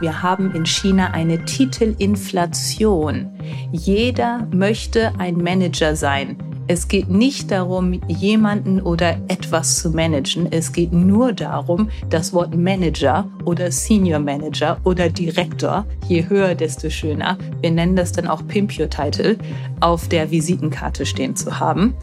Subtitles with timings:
[0.00, 3.30] Wir haben in China eine Titelinflation.
[3.72, 6.36] Jeder möchte ein Manager sein.
[6.70, 10.52] Es geht nicht darum, jemanden oder etwas zu managen.
[10.52, 16.90] Es geht nur darum, das Wort Manager oder Senior Manager oder Direktor, je höher, desto
[16.90, 19.38] schöner, wir nennen das dann auch Pimp Your Title,
[19.80, 21.94] auf der Visitenkarte stehen zu haben.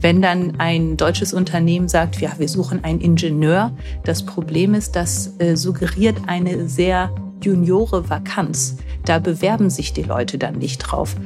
[0.00, 3.72] Wenn dann ein deutsches Unternehmen sagt, ja, wir suchen einen Ingenieur,
[4.04, 8.78] das Problem ist, das äh, suggeriert eine sehr juniore Vakanz.
[9.04, 11.16] Da bewerben sich die Leute dann nicht drauf.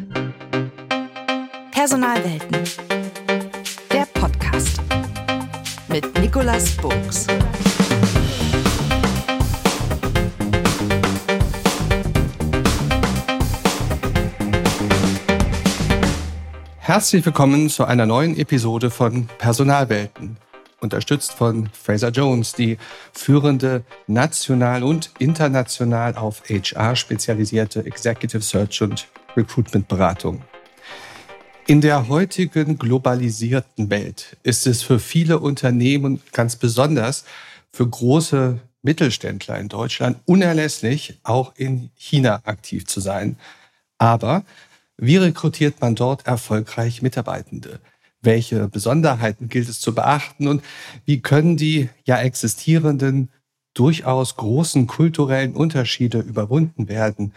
[1.70, 2.58] Personalwelten.
[3.92, 4.80] Der Podcast
[5.88, 7.26] mit Nicolas Burgs.
[16.86, 20.36] Herzlich willkommen zu einer neuen Episode von Personalwelten,
[20.80, 22.76] unterstützt von Fraser Jones, die
[23.14, 30.42] führende national und international auf HR spezialisierte Executive Search und Recruitment Beratung.
[31.66, 37.24] In der heutigen globalisierten Welt ist es für viele Unternehmen, ganz besonders
[37.72, 43.38] für große Mittelständler in Deutschland, unerlässlich, auch in China aktiv zu sein.
[43.96, 44.44] Aber
[44.96, 47.80] wie rekrutiert man dort erfolgreich Mitarbeitende?
[48.22, 50.62] Welche Besonderheiten gilt es zu beachten und
[51.04, 53.30] wie können die ja existierenden
[53.74, 57.34] durchaus großen kulturellen Unterschiede überwunden werden?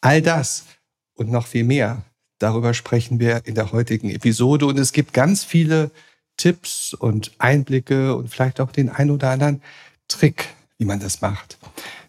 [0.00, 0.66] All das
[1.14, 2.02] und noch viel mehr,
[2.38, 5.90] darüber sprechen wir in der heutigen Episode und es gibt ganz viele
[6.36, 9.60] Tipps und Einblicke und vielleicht auch den ein oder anderen
[10.06, 10.48] Trick,
[10.78, 11.58] wie man das macht.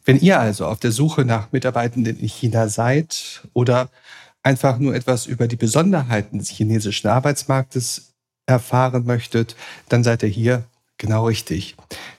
[0.06, 3.90] Wenn ihr also auf der Suche nach Mitarbeitenden in China seid oder
[4.44, 8.14] einfach nur etwas über die Besonderheiten des chinesischen Arbeitsmarktes
[8.46, 9.56] erfahren möchtet,
[9.90, 10.64] dann seid ihr hier
[10.98, 11.76] genau richtig.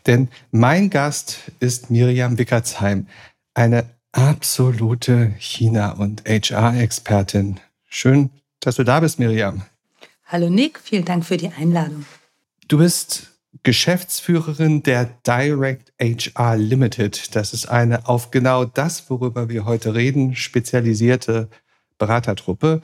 [0.07, 3.07] Denn mein Gast ist Miriam Wickertsheim,
[3.55, 7.61] eine absolute China- und HR-Expertin.
[7.87, 9.63] Schön, dass du da bist, Miriam.
[10.27, 12.07] Hallo Nick, vielen Dank für die Einladung.
[12.69, 13.29] Du bist
[13.63, 17.35] Geschäftsführerin der Direct HR Limited.
[17.35, 21.49] Das ist eine auf genau das, worüber wir heute reden, spezialisierte
[22.01, 22.81] Beratertruppe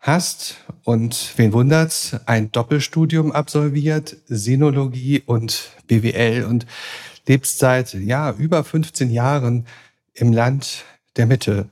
[0.00, 6.66] hast und wen wundert's, ein Doppelstudium absolviert, Sinologie und BWL und
[7.26, 9.66] lebst seit ja über 15 Jahren
[10.12, 10.84] im Land
[11.16, 11.68] der Mitte.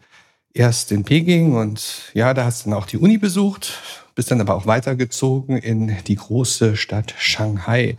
[0.53, 3.73] Erst in Peking und ja, da hast du dann auch die Uni besucht,
[4.15, 7.97] bist dann aber auch weitergezogen in die große Stadt Shanghai.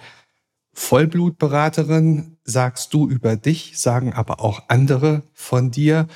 [0.73, 6.07] Vollblutberaterin sagst du über dich, sagen aber auch andere von dir.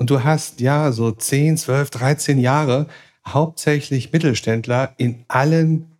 [0.00, 2.86] Und du hast ja so 10, 12, 13 Jahre
[3.28, 5.90] hauptsächlich Mittelständler in allen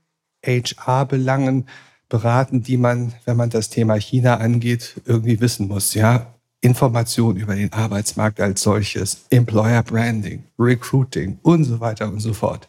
[0.42, 1.68] HR-Belangen
[2.08, 5.92] beraten, die man, wenn man das Thema China angeht, irgendwie wissen muss.
[5.92, 12.32] Ja, Information über den Arbeitsmarkt als solches, Employer Branding, Recruiting und so weiter und so
[12.32, 12.68] fort.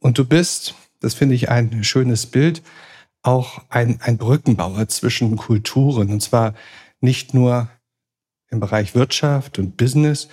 [0.00, 2.62] Und du bist, das finde ich ein schönes Bild,
[3.22, 6.10] auch ein, ein Brückenbauer zwischen Kulturen.
[6.10, 6.54] Und zwar
[7.00, 7.68] nicht nur
[8.52, 10.28] im Bereich Wirtschaft und Business,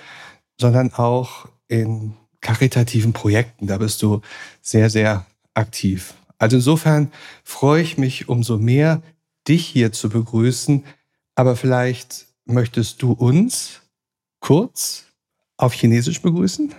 [0.60, 3.66] sondern auch in karitativen Projekten.
[3.66, 4.22] Da bist du
[4.62, 6.14] sehr, sehr aktiv.
[6.38, 7.12] Also insofern
[7.44, 9.02] freue ich mich umso mehr,
[9.48, 10.84] dich hier zu begrüßen.
[11.36, 13.82] Aber vielleicht möchtest du uns
[14.40, 15.06] kurz
[15.58, 16.74] auf Chinesisch begrüßen?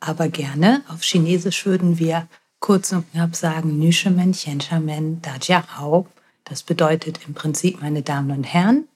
[0.00, 0.82] Aber gerne.
[0.88, 2.28] Auf Chinesisch würden wir
[2.60, 6.06] kurz und knapp sagen, Nüschemen, Qianshamen, Dajiahao.
[6.44, 8.86] Das bedeutet im Prinzip, meine Damen und Herren,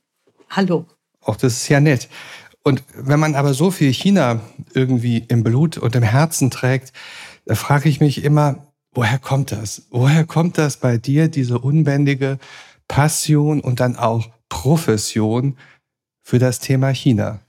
[0.50, 0.86] hallo.
[1.28, 2.08] Auch das ist ja nett.
[2.62, 4.40] Und wenn man aber so viel China
[4.72, 6.92] irgendwie im Blut und im Herzen trägt,
[7.44, 9.82] da frage ich mich immer, woher kommt das?
[9.90, 12.38] Woher kommt das bei dir, diese unbändige
[12.88, 15.58] Passion und dann auch Profession
[16.22, 17.40] für das Thema China?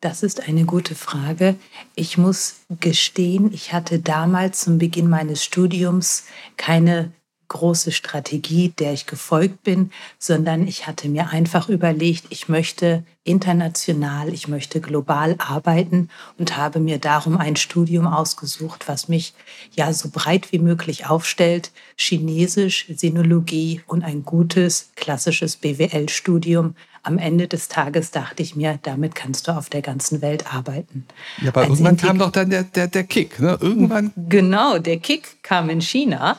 [0.00, 1.56] Das ist eine gute Frage.
[1.96, 6.24] Ich muss gestehen, ich hatte damals zum Beginn meines Studiums
[6.56, 7.10] keine
[7.54, 14.34] große Strategie, der ich gefolgt bin, sondern ich hatte mir einfach überlegt, ich möchte international,
[14.34, 19.34] ich möchte global arbeiten und habe mir darum ein Studium ausgesucht, was mich
[19.72, 26.74] ja so breit wie möglich aufstellt, Chinesisch, Sinologie und ein gutes klassisches BWL-Studium.
[27.04, 31.06] Am Ende des Tages dachte ich mir, damit kannst du auf der ganzen Welt arbeiten.
[31.40, 33.58] Ja, aber Als irgendwann kam doch dann der, der, der Kick, ne?
[33.60, 34.12] Irgendwann.
[34.16, 36.36] Genau, der Kick kam in China.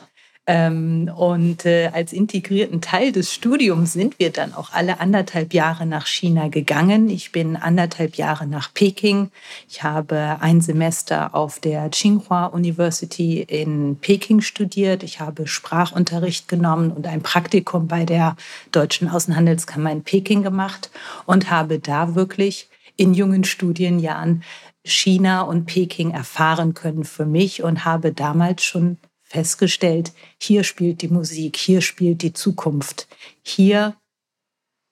[0.48, 5.86] Ähm, und äh, als integrierten Teil des Studiums sind wir dann auch alle anderthalb Jahre
[5.86, 7.10] nach China gegangen.
[7.10, 9.30] Ich bin anderthalb Jahre nach Peking.
[9.68, 15.02] Ich habe ein Semester auf der Tsinghua University in Peking studiert.
[15.02, 18.36] Ich habe Sprachunterricht genommen und ein Praktikum bei der
[18.70, 20.90] Deutschen Außenhandelskammer in Peking gemacht
[21.26, 24.44] und habe da wirklich in jungen Studienjahren
[24.84, 28.98] China und Peking erfahren können für mich und habe damals schon
[29.28, 33.08] festgestellt, hier spielt die Musik, hier spielt die Zukunft,
[33.42, 33.96] hier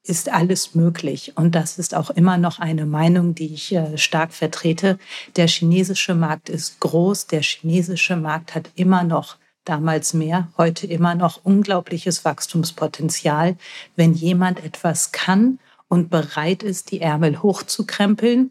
[0.06, 1.32] ist alles möglich.
[1.36, 4.98] Und das ist auch immer noch eine Meinung, die ich äh, stark vertrete.
[5.36, 7.26] Der chinesische Markt ist groß.
[7.28, 13.56] Der chinesische Markt hat immer noch damals mehr, heute immer noch unglaubliches Wachstumspotenzial.
[13.96, 15.58] Wenn jemand etwas kann
[15.88, 18.50] und bereit ist, die Ärmel hochzukrempeln,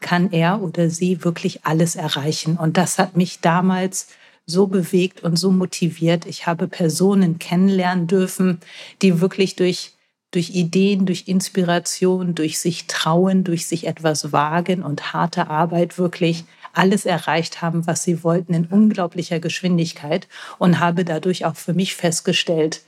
[0.00, 2.56] kann er oder sie wirklich alles erreichen.
[2.56, 4.08] Und das hat mich damals
[4.48, 6.26] so bewegt und so motiviert.
[6.26, 8.60] Ich habe Personen kennenlernen dürfen,
[9.02, 9.92] die wirklich durch
[10.30, 16.44] durch Ideen, durch Inspiration, durch sich trauen, durch sich etwas wagen und harte Arbeit wirklich
[16.74, 20.28] alles erreicht haben, was sie wollten in unglaublicher Geschwindigkeit
[20.58, 22.82] und habe dadurch auch für mich festgestellt,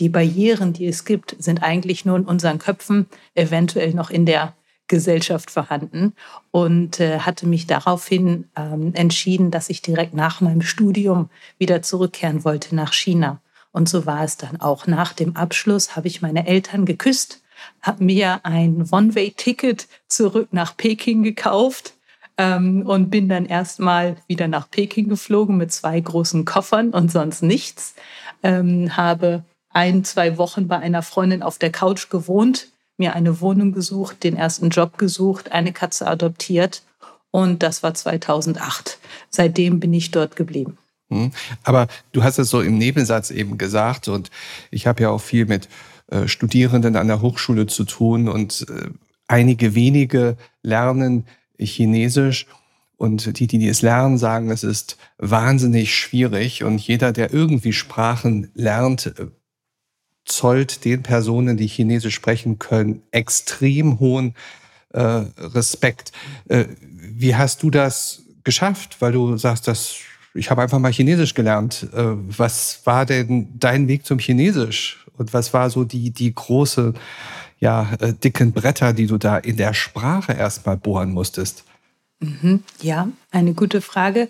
[0.00, 4.54] die Barrieren, die es gibt, sind eigentlich nur in unseren Köpfen, eventuell noch in der
[4.88, 6.14] Gesellschaft vorhanden
[6.50, 12.44] und äh, hatte mich daraufhin ähm, entschieden, dass ich direkt nach meinem Studium wieder zurückkehren
[12.44, 13.40] wollte nach China.
[13.72, 14.86] Und so war es dann auch.
[14.86, 17.42] Nach dem Abschluss habe ich meine Eltern geküsst,
[17.82, 21.94] habe mir ein One-Way-Ticket zurück nach Peking gekauft
[22.36, 27.42] ähm, und bin dann erstmal wieder nach Peking geflogen mit zwei großen Koffern und sonst
[27.42, 27.94] nichts.
[28.42, 33.72] Ähm, habe ein, zwei Wochen bei einer Freundin auf der Couch gewohnt, mir eine Wohnung
[33.72, 36.82] gesucht, den ersten Job gesucht, eine Katze adoptiert
[37.30, 38.98] und das war 2008.
[39.30, 40.78] Seitdem bin ich dort geblieben.
[41.10, 41.32] Hm?
[41.64, 44.30] Aber du hast es so im Nebensatz eben gesagt und
[44.70, 45.68] ich habe ja auch viel mit
[46.08, 48.90] äh, Studierenden an der Hochschule zu tun und äh,
[49.26, 51.26] einige wenige lernen
[51.58, 52.46] Chinesisch
[52.96, 58.50] und die, die es lernen, sagen, es ist wahnsinnig schwierig und jeder, der irgendwie Sprachen
[58.54, 59.26] lernt, äh,
[60.24, 64.34] zollt den Personen, die Chinesisch sprechen können, extrem hohen
[64.92, 66.12] äh, Respekt.
[66.48, 68.96] Äh, wie hast du das geschafft?
[69.00, 69.96] Weil du sagst, das
[70.34, 71.88] ich habe einfach mal Chinesisch gelernt.
[71.94, 75.06] Äh, was war denn dein Weg zum Chinesisch?
[75.16, 76.92] Und was war so die, die große,
[77.60, 81.64] ja, äh, dicken Bretter, die du da in der Sprache erstmal bohren musstest?
[82.24, 84.28] Mhm, ja, eine gute Frage.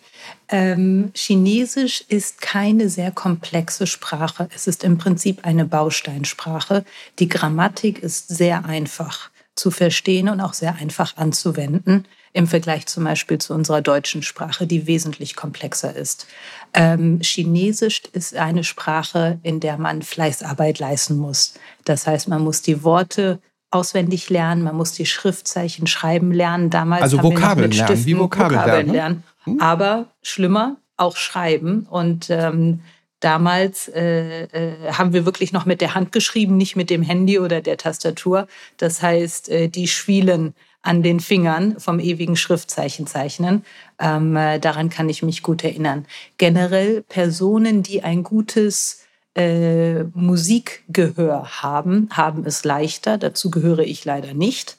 [0.49, 4.49] Ähm, Chinesisch ist keine sehr komplexe Sprache.
[4.55, 6.85] Es ist im Prinzip eine Bausteinsprache.
[7.21, 13.05] Die Grammatik ist sehr einfach zu verstehen und auch sehr einfach anzuwenden im Vergleich zum
[13.05, 16.27] Beispiel zu unserer deutschen Sprache, die wesentlich komplexer ist.
[16.73, 21.55] Ähm, Chinesisch ist eine Sprache, in der man Fleißarbeit leisten muss.
[21.85, 23.39] Das heißt, man muss die Worte
[23.75, 26.71] auswendig lernen, man muss die Schriftzeichen schreiben lernen.
[26.71, 28.93] Damals also haben Vokabeln wir mit lernen, wie Vokabeln, Vokabeln lernen.
[28.93, 29.23] lernen.
[29.45, 29.61] Hm?
[29.61, 31.87] Aber schlimmer, auch schreiben.
[31.91, 32.81] Und ähm,
[33.25, 37.39] Damals äh, äh, haben wir wirklich noch mit der Hand geschrieben, nicht mit dem Handy
[37.39, 38.47] oder der Tastatur.
[38.77, 43.65] Das heißt, äh, die Schwielen an den Fingern vom ewigen Schriftzeichen zeichnen.
[43.99, 46.05] Ähm, äh, daran kann ich mich gut erinnern.
[46.37, 53.19] Generell Personen, die ein gutes äh, Musikgehör haben, haben es leichter.
[53.19, 54.77] Dazu gehöre ich leider nicht.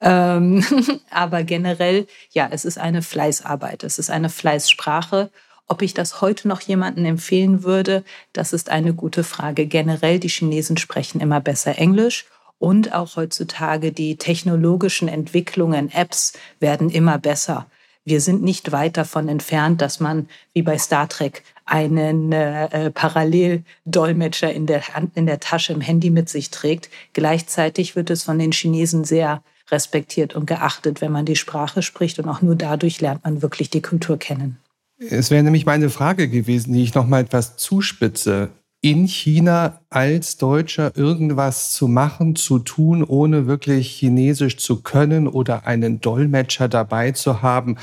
[0.00, 0.64] Ähm,
[1.10, 5.30] aber generell, ja, es ist eine Fleißarbeit, es ist eine Fleißsprache.
[5.66, 8.04] Ob ich das heute noch jemandem empfehlen würde,
[8.34, 9.66] das ist eine gute Frage.
[9.66, 12.26] Generell, die Chinesen sprechen immer besser Englisch
[12.58, 17.66] und auch heutzutage die technologischen Entwicklungen, Apps werden immer besser.
[18.04, 22.90] Wir sind nicht weit davon entfernt, dass man wie bei Star Trek einen äh, äh,
[22.90, 24.82] Paralleldolmetscher in der,
[25.14, 26.90] in der Tasche im Handy mit sich trägt.
[27.12, 32.18] Gleichzeitig wird es von den Chinesen sehr respektiert und geachtet, wenn man die Sprache spricht
[32.18, 34.58] und auch nur dadurch lernt man wirklich die Kultur kennen.
[34.98, 40.36] Es wäre nämlich meine Frage gewesen, die ich noch mal etwas zuspitze in China als
[40.36, 47.12] Deutscher irgendwas zu machen, zu tun, ohne wirklich Chinesisch zu können oder einen Dolmetscher dabei
[47.12, 47.78] zu haben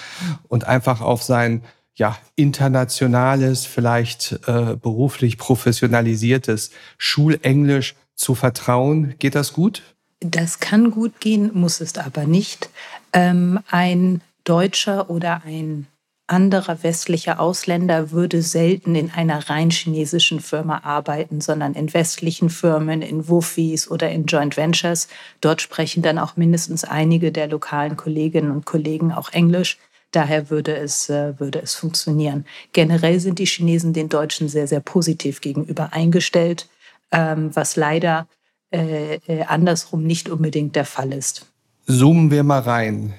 [0.48, 1.64] und einfach auf sein
[1.96, 9.16] ja, internationales, vielleicht äh, beruflich professionalisiertes Schulenglisch zu vertrauen.
[9.20, 9.84] Geht das gut?
[10.20, 12.70] Das kann gut gehen, muss es aber nicht.
[13.14, 15.88] Ähm, ein Deutscher oder ein
[16.28, 23.02] anderer westlicher Ausländer würde selten in einer rein chinesischen Firma arbeiten, sondern in westlichen Firmen,
[23.02, 25.10] in Wufis oder in Joint Ventures.
[25.42, 29.78] Dort sprechen dann auch mindestens einige der lokalen Kolleginnen und Kollegen auch Englisch.
[30.12, 32.46] Daher würde es, äh, würde es funktionieren.
[32.74, 36.70] Generell sind die Chinesen den Deutschen sehr, sehr positiv gegenüber eingestellt,
[37.12, 38.28] ähm, was leider
[38.72, 41.48] äh, äh, andersrum nicht unbedingt der Fall ist.
[41.88, 43.14] Zoomen wir mal rein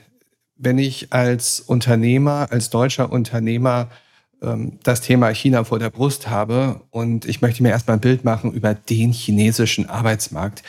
[0.62, 3.88] wenn ich als Unternehmer, als deutscher Unternehmer
[4.40, 8.24] ähm, das Thema China vor der Brust habe und ich möchte mir erstmal ein Bild
[8.24, 10.62] machen über den chinesischen Arbeitsmarkt.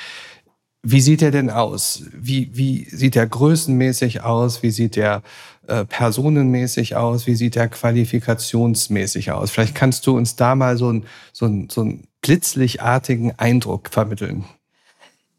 [0.81, 2.05] Wie sieht er denn aus?
[2.11, 4.63] Wie, wie sieht er größenmäßig aus?
[4.63, 5.21] Wie sieht er
[5.67, 7.27] äh, personenmäßig aus?
[7.27, 9.51] Wie sieht er qualifikationsmäßig aus?
[9.51, 14.45] Vielleicht kannst du uns da mal so, ein, so, ein, so einen blitzlichartigen Eindruck vermitteln.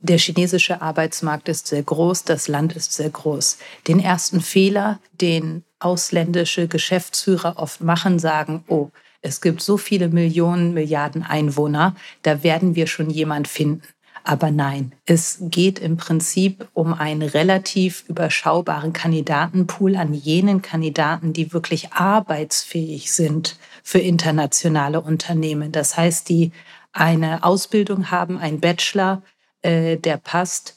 [0.01, 3.57] Der chinesische Arbeitsmarkt ist sehr groß, das Land ist sehr groß.
[3.89, 8.91] Den ersten Fehler, den ausländische Geschäftsführer oft machen, sagen, oh,
[9.23, 13.81] es gibt so viele Millionen, Milliarden Einwohner, da werden wir schon jemand finden.
[14.27, 21.53] Aber nein, es geht im Prinzip um einen relativ überschaubaren Kandidatenpool an jenen Kandidaten, die
[21.53, 25.73] wirklich arbeitsfähig sind für internationale Unternehmen.
[25.73, 26.53] Das heißt, die
[26.95, 29.23] eine Ausbildung haben, einen Bachelor,
[29.61, 30.75] äh, der passt,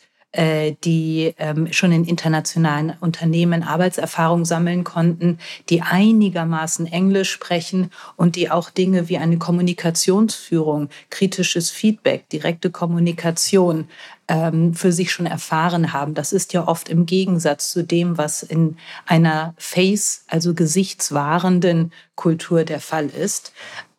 [0.83, 5.39] die ähm, schon in internationalen Unternehmen Arbeitserfahrung sammeln konnten,
[5.69, 13.87] die einigermaßen Englisch sprechen und die auch Dinge wie eine Kommunikationsführung, kritisches Feedback, direkte Kommunikation
[14.27, 16.13] ähm, für sich schon erfahren haben.
[16.13, 22.63] Das ist ja oft im Gegensatz zu dem, was in einer Face, also gesichtswahrenden Kultur
[22.63, 23.53] der Fall ist.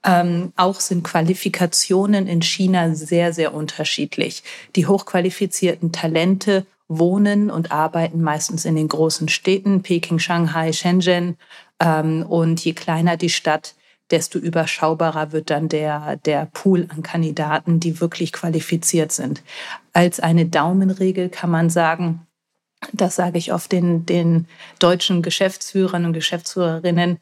[0.04, 4.42] Ähm, auch sind Qualifikationen in China sehr, sehr unterschiedlich.
[4.76, 11.36] Die hochqualifizierten Talente wohnen und arbeiten meistens in den großen Städten, Peking, Shanghai, Shenzhen.
[11.80, 13.74] Ähm, und je kleiner die Stadt,
[14.10, 19.42] desto überschaubarer wird dann der, der Pool an Kandidaten, die wirklich qualifiziert sind.
[19.92, 22.26] Als eine Daumenregel kann man sagen,
[22.92, 24.46] das sage ich oft den, den
[24.78, 27.18] deutschen Geschäftsführern und Geschäftsführerinnen,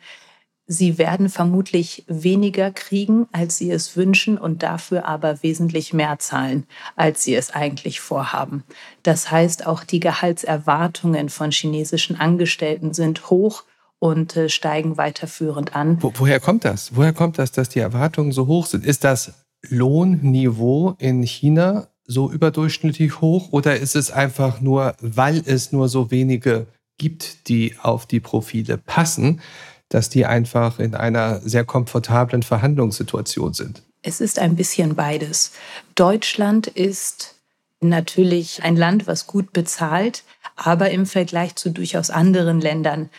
[0.69, 6.67] Sie werden vermutlich weniger kriegen, als Sie es wünschen und dafür aber wesentlich mehr zahlen,
[6.97, 8.65] als Sie es eigentlich vorhaben.
[9.05, 13.63] Das heißt, auch die Gehaltserwartungen von chinesischen Angestellten sind hoch
[14.01, 16.03] und äh, steigen weiterführend an.
[16.03, 16.97] Wo, woher kommt das?
[16.97, 18.85] Woher kommt das, dass die Erwartungen so hoch sind?
[18.85, 19.35] Ist das
[19.69, 26.11] Lohnniveau in China so überdurchschnittlich hoch oder ist es einfach nur, weil es nur so
[26.11, 26.67] wenige
[26.99, 29.41] gibt, die auf die Profile passen,
[29.89, 33.83] dass die einfach in einer sehr komfortablen Verhandlungssituation sind?
[34.03, 35.53] Es ist ein bisschen beides.
[35.95, 37.35] Deutschland ist
[37.81, 40.25] natürlich ein Land, was gut bezahlt,
[40.57, 43.11] aber im Vergleich zu durchaus anderen Ländern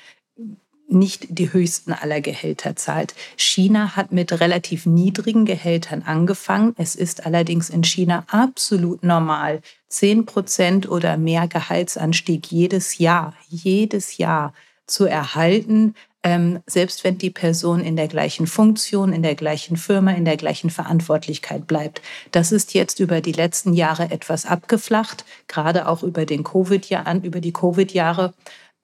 [0.89, 3.13] nicht die höchsten aller Gehälter zahlt.
[3.35, 6.73] China hat mit relativ niedrigen Gehältern angefangen.
[6.77, 14.17] Es ist allerdings in China absolut normal, 10 Prozent oder mehr Gehaltsanstieg jedes Jahr, jedes
[14.17, 14.53] Jahr
[14.85, 15.93] zu erhalten,
[16.27, 20.35] ähm, selbst wenn die Person in der gleichen Funktion, in der gleichen Firma, in der
[20.35, 22.01] gleichen Verantwortlichkeit bleibt.
[22.33, 27.39] Das ist jetzt über die letzten Jahre etwas abgeflacht, gerade auch über den Covid-Jahren, über
[27.39, 28.33] die Covid-Jahre.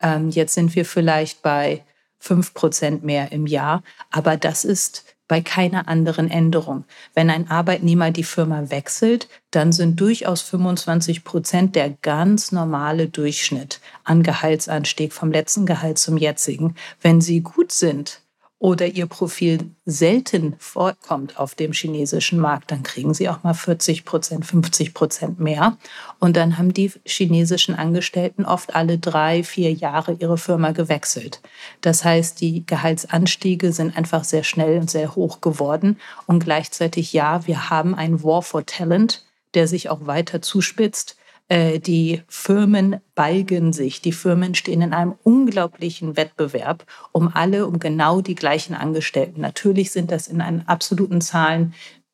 [0.01, 1.83] Ähm, jetzt sind wir vielleicht bei
[2.17, 6.85] fünf Prozent mehr im Jahr, aber das ist bei keiner anderen Änderung.
[7.13, 13.79] Wenn ein Arbeitnehmer die Firma wechselt, dann sind durchaus 25 Prozent der ganz normale Durchschnitt
[14.03, 16.75] an Gehaltsanstieg vom letzten Gehalt zum jetzigen.
[17.01, 18.22] Wenn sie gut sind,
[18.63, 24.05] oder ihr Profil selten vorkommt auf dem chinesischen Markt, dann kriegen sie auch mal 40
[24.05, 25.77] Prozent, 50 Prozent mehr.
[26.19, 31.41] Und dann haben die chinesischen Angestellten oft alle drei, vier Jahre ihre Firma gewechselt.
[31.81, 35.99] Das heißt, die Gehaltsanstiege sind einfach sehr schnell und sehr hoch geworden.
[36.25, 41.17] Und gleichzeitig, ja, wir haben einen War for Talent, der sich auch weiter zuspitzt.
[41.49, 44.01] Äh, die Firmen balgen sich.
[44.01, 49.41] Die Firmen stehen in einem unglaublichen Wettbewerb um alle, um genau die gleichen Angestellten.
[49.41, 51.73] Natürlich sind das in einen absoluten Zahlen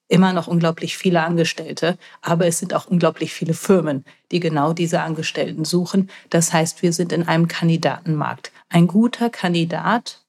[0.09, 5.01] immer noch unglaublich viele Angestellte, aber es sind auch unglaublich viele Firmen, die genau diese
[5.01, 6.09] Angestellten suchen.
[6.31, 8.51] Das heißt, wir sind in einem Kandidatenmarkt.
[8.69, 10.25] Ein guter Kandidat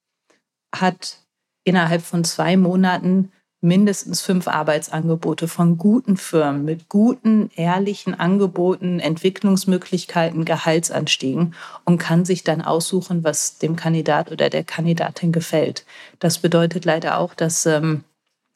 [0.77, 1.21] hat
[1.65, 10.47] innerhalb von zwei Monaten mindestens fünf Arbeitsangebote von guten Firmen mit guten, ehrlichen Angeboten, Entwicklungsmöglichkeiten,
[10.47, 15.85] Gehaltsanstiegen und kann sich dann aussuchen, was dem Kandidat oder der Kandidatin gefällt.
[16.21, 18.05] Das bedeutet leider auch, dass ähm,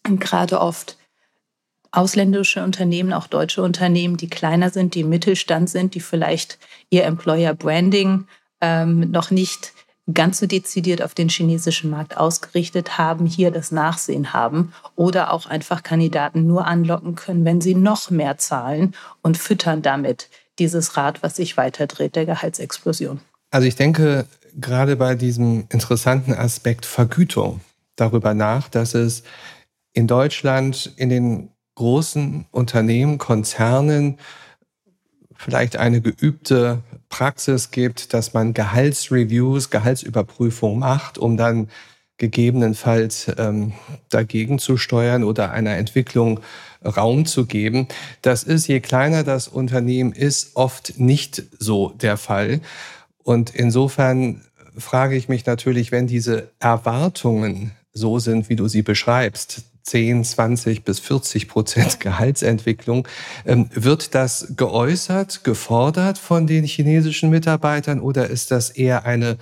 [0.04, 0.96] gerade oft
[1.92, 6.58] ausländische Unternehmen, auch deutsche Unternehmen, die kleiner sind, die im Mittelstand sind, die vielleicht
[6.90, 8.26] ihr Employer Branding
[8.60, 9.73] ähm, noch nicht
[10.12, 15.46] ganz so dezidiert auf den chinesischen Markt ausgerichtet haben, hier das Nachsehen haben oder auch
[15.46, 21.22] einfach Kandidaten nur anlocken können, wenn sie noch mehr zahlen und füttern damit dieses Rad,
[21.22, 23.20] was sich weiterdreht, der Gehaltsexplosion.
[23.50, 24.26] Also ich denke
[24.60, 27.60] gerade bei diesem interessanten Aspekt Vergütung
[27.96, 29.22] darüber nach, dass es
[29.92, 34.18] in Deutschland in den großen Unternehmen, Konzernen
[35.44, 41.68] vielleicht eine geübte Praxis gibt, dass man Gehaltsreviews, Gehaltsüberprüfungen macht, um dann
[42.16, 43.74] gegebenenfalls ähm,
[44.08, 46.40] dagegen zu steuern oder einer Entwicklung
[46.84, 47.88] Raum zu geben.
[48.22, 52.60] Das ist, je kleiner das Unternehmen ist, oft nicht so der Fall.
[53.22, 54.42] Und insofern
[54.76, 60.82] frage ich mich natürlich, wenn diese Erwartungen so sind, wie du sie beschreibst, 10, 20
[60.82, 63.06] bis 40 Prozent Gehaltsentwicklung.
[63.46, 69.36] Ähm, wird das geäußert, gefordert von den chinesischen Mitarbeitern oder ist das eher eine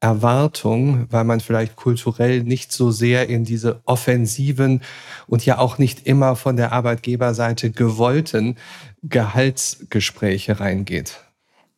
[0.00, 4.82] Erwartung, weil man vielleicht kulturell nicht so sehr in diese offensiven
[5.28, 8.56] und ja auch nicht immer von der Arbeitgeberseite gewollten
[9.04, 11.20] Gehaltsgespräche reingeht?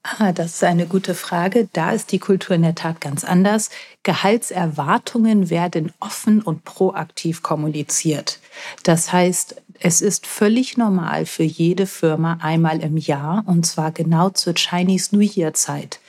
[0.06, 1.66] Ah, das ist eine gute Frage.
[1.72, 3.70] Da ist die Kultur in der Tat ganz anders.
[4.02, 8.38] Gehaltserwartungen werden offen und proaktiv kommuniziert.
[8.82, 14.28] Das heißt, es ist völlig normal für jede Firma einmal im Jahr, und zwar genau
[14.28, 16.00] zur Chinese New Year Zeit,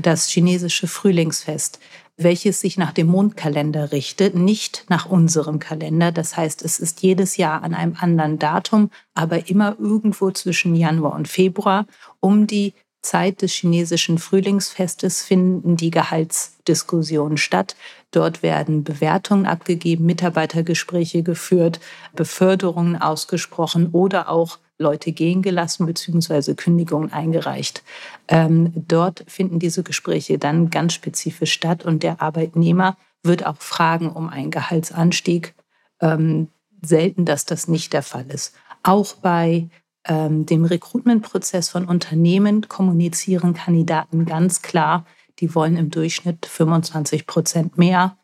[0.00, 1.78] das chinesische Frühlingsfest,
[2.16, 6.10] welches sich nach dem Mondkalender richtet, nicht nach unserem Kalender.
[6.10, 11.12] Das heißt, es ist jedes Jahr an einem anderen Datum, aber immer irgendwo zwischen Januar
[11.14, 11.86] und Februar,
[12.18, 17.76] um die Zeit des chinesischen Frühlingsfestes finden die Gehaltsdiskussionen statt.
[18.12, 21.80] Dort werden Bewertungen abgegeben, Mitarbeitergespräche geführt,
[22.14, 26.54] Beförderungen ausgesprochen oder auch Leute gehen gelassen bzw.
[26.54, 27.82] Kündigungen eingereicht.
[28.28, 34.10] Ähm, dort finden diese Gespräche dann ganz spezifisch statt und der Arbeitnehmer wird auch fragen
[34.10, 35.54] um einen Gehaltsanstieg.
[36.00, 36.48] Ähm,
[36.84, 38.54] selten, dass das nicht der Fall ist.
[38.82, 39.68] Auch bei
[40.06, 45.04] ähm, dem Recruitment-Prozess von Unternehmen kommunizieren Kandidaten ganz klar,
[45.38, 48.16] die wollen im Durchschnitt 25 Prozent mehr.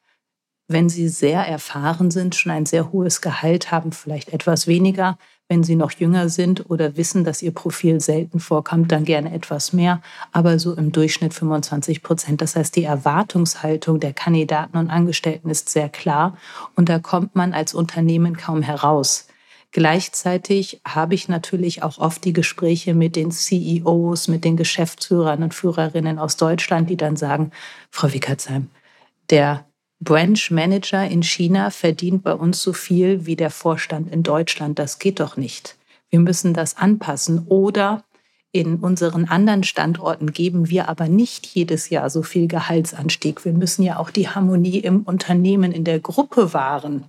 [0.71, 5.17] Wenn sie sehr erfahren sind, schon ein sehr hohes Gehalt haben, vielleicht etwas weniger.
[5.49, 9.73] Wenn sie noch jünger sind oder wissen, dass ihr Profil selten vorkommt, dann gerne etwas
[9.73, 12.43] mehr, aber so im Durchschnitt 25 Prozent.
[12.43, 16.37] Das heißt, die Erwartungshaltung der Kandidaten und Angestellten ist sehr klar
[16.77, 19.28] und da kommt man als Unternehmen kaum heraus.
[19.71, 25.53] Gleichzeitig habe ich natürlich auch oft die Gespräche mit den CEOs, mit den Geschäftsführern und
[25.53, 27.53] Führerinnen aus Deutschland, die dann sagen,
[27.91, 28.69] Frau Wickertsheim,
[29.29, 29.67] der
[30.01, 34.79] Branch Manager in China verdient bei uns so viel wie der Vorstand in Deutschland.
[34.79, 35.77] Das geht doch nicht.
[36.09, 37.47] Wir müssen das anpassen.
[37.49, 38.05] Oder
[38.53, 43.45] in unseren anderen Standorten geben wir aber nicht jedes Jahr so viel Gehaltsanstieg.
[43.45, 47.05] Wir müssen ja auch die Harmonie im Unternehmen, in der Gruppe wahren.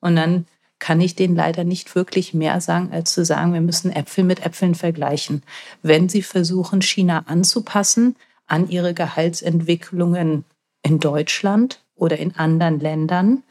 [0.00, 0.46] Und dann
[0.82, 4.44] kann ich denen leider nicht wirklich mehr sagen, als zu sagen, wir müssen Äpfel mit
[4.44, 5.44] Äpfeln vergleichen.
[5.80, 8.16] Wenn sie versuchen, China anzupassen
[8.48, 10.44] an ihre Gehaltsentwicklungen
[10.82, 13.44] in Deutschland oder in anderen Ländern,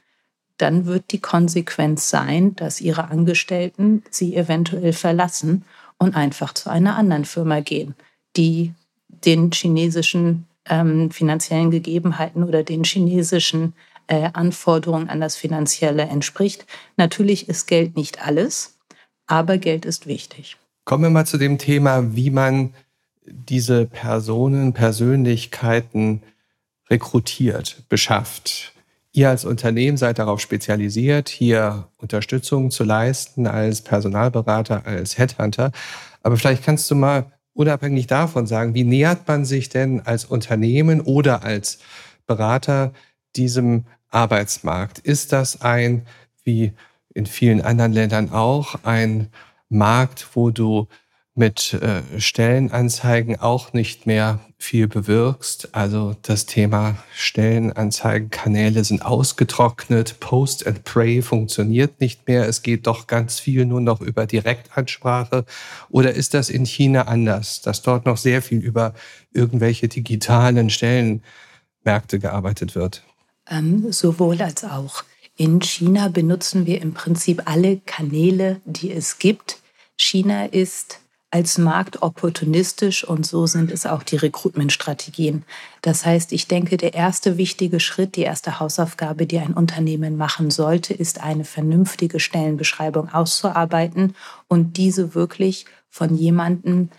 [0.58, 5.64] dann wird die Konsequenz sein, dass ihre Angestellten sie eventuell verlassen
[5.98, 7.96] und einfach zu einer anderen Firma gehen,
[8.36, 8.74] die
[9.08, 13.74] den chinesischen ähm, finanziellen Gegebenheiten oder den chinesischen
[14.08, 16.66] äh, Anforderungen an das Finanzielle entspricht.
[16.98, 18.78] Natürlich ist Geld nicht alles,
[19.28, 20.58] aber Geld ist wichtig.
[20.86, 22.74] Kommen wir mal zu dem Thema, wie man
[23.26, 26.24] diese Personen, Persönlichkeiten
[26.90, 28.74] rekrutiert, beschafft.
[29.14, 35.72] Ihr als Unternehmen seid darauf spezialisiert, hier Unterstützung zu leisten als Personalberater, als Headhunter.
[36.24, 41.02] Aber vielleicht kannst du mal unabhängig davon sagen, wie nähert man sich denn als Unternehmen
[41.02, 41.80] oder als
[42.26, 42.94] Berater
[43.36, 45.00] diesem Arbeitsmarkt?
[45.00, 46.06] Ist das ein,
[46.44, 46.74] wie
[47.14, 49.30] in vielen anderen Ländern auch, ein
[49.70, 50.88] Markt, wo du
[51.34, 55.74] mit äh, Stellenanzeigen auch nicht mehr viel bewirkst.
[55.74, 62.48] Also das Thema Stellenanzeigenkanäle sind ausgetrocknet, Post and Pray funktioniert nicht mehr.
[62.48, 65.46] Es geht doch ganz viel nur noch über Direktansprache.
[65.90, 68.94] Oder ist das in China anders, dass dort noch sehr viel über
[69.34, 73.04] irgendwelche digitalen Stellenmärkte gearbeitet wird?
[73.52, 75.04] Ähm, sowohl als auch.
[75.36, 79.60] In China benutzen wir im Prinzip alle Kanäle, die es gibt.
[79.98, 81.00] China ist
[81.32, 85.44] als Markt opportunistisch und so sind es auch die Recruitment-Strategien.
[85.82, 90.52] Das heißt, ich denke, der erste wichtige Schritt, die erste Hausaufgabe, die ein Unternehmen machen
[90.52, 94.16] sollte, ist eine vernünftige Stellenbeschreibung auszuarbeiten
[94.50, 96.90] und diese wirklich von jemandem,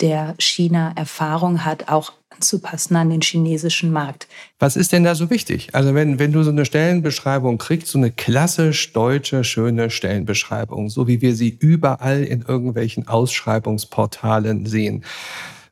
[0.00, 4.26] der China Erfahrung hat, auch anzupassen an den chinesischen Markt.
[4.58, 5.74] Was ist denn da so wichtig?
[5.74, 11.06] Also wenn, wenn du so eine Stellenbeschreibung kriegst, so eine klassisch deutsche, schöne Stellenbeschreibung, so
[11.06, 15.04] wie wir sie überall in irgendwelchen Ausschreibungsportalen sehen,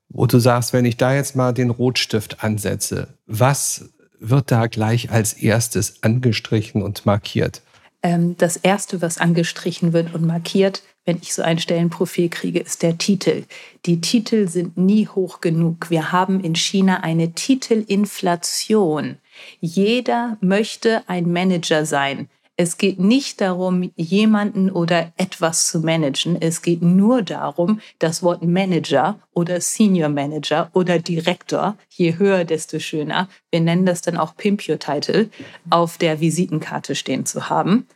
[0.09, 5.11] wo du sagst, wenn ich da jetzt mal den Rotstift ansetze, was wird da gleich
[5.11, 7.63] als erstes angestrichen und markiert?
[8.03, 12.85] Ähm, das Erste, was angestrichen wird und markiert, wenn ich so ein Stellenprofil kriege, ist
[12.85, 13.43] der Titel.
[13.85, 15.91] Die Titel sind nie hoch genug.
[15.91, 19.17] Wir haben in China eine Titelinflation.
[19.61, 22.29] Jeder möchte ein Manager sein.
[22.57, 26.41] Es geht nicht darum, jemanden oder etwas zu managen.
[26.41, 32.79] Es geht nur darum, das Wort Manager oder Senior Manager oder Direktor, je höher, desto
[32.79, 35.29] schöner, wir nennen das dann auch Pimp Your Title,
[35.71, 37.89] auf der Visitenkarte stehen zu haben.